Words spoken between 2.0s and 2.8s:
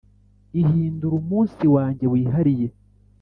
wihariye.